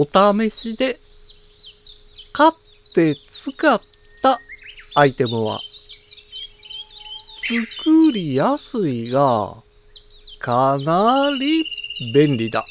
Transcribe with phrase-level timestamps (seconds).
[0.00, 0.94] お試しで
[2.32, 2.50] 買っ
[2.94, 3.80] て使っ
[4.22, 4.38] た
[4.94, 5.60] アイテムは
[7.82, 9.56] 作りやすいが
[10.38, 11.64] かなり
[12.14, 12.64] 便利だ。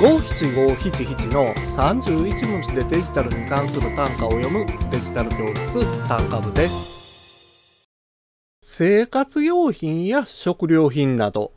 [0.00, 7.88] 五七五七七の31文字でデジタルに関する単価を読むデジタル教室単価部です。
[8.62, 11.50] 生活用品や食料品など、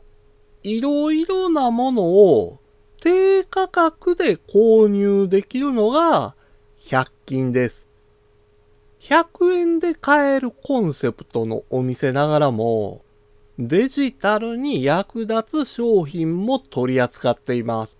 [0.68, 2.58] いろいろなものを
[3.00, 6.34] 低価格で購入できるのが
[6.78, 7.88] 100均です。
[9.00, 13.00] 100円で買えるコンセプトのお店ながらも、
[13.58, 17.98] デジタルに役立つ商品も取り扱っています。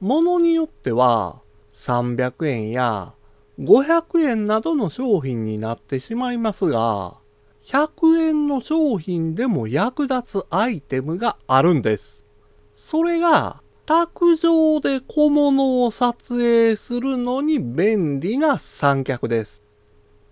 [0.00, 3.14] ものによっては300円や
[3.60, 7.21] 500円などの商品になってしまいますが、
[7.64, 12.26] 100円の商品でも役立つアイテムがあるんです。
[12.74, 19.62] それが、卓上で小物を撮影するのに便利な三脚です。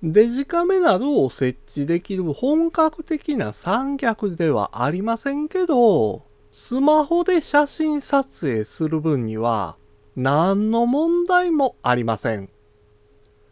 [0.02, 9.76] デジカメなどを設置できる本格的な三脚ではありませんけど、スマホで写真撮影する分には
[10.16, 12.48] 何の問題もありません。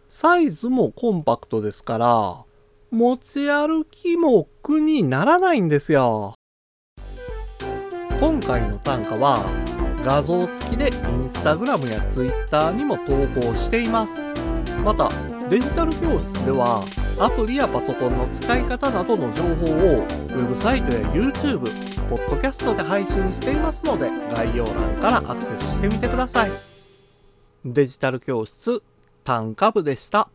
[0.08, 2.44] サイズもコンパクトですから、
[2.90, 6.34] 持ち歩きも苦にならないんですよ。
[8.20, 9.38] 今回の単価は
[10.04, 13.04] 画像付きでインスタグラムやツイッターにも投
[13.38, 14.24] 稿しています。
[14.84, 15.08] また、
[15.50, 16.82] デジタル教室では
[17.20, 21.60] アプリやパソコンの使い方などの情報をウェブサイトや YouTube、
[22.08, 26.50] ポッドキャストで配信していますので概要欄からアクセスしてみてください。
[27.64, 28.82] デジタル教室
[29.24, 30.30] 単価部でした。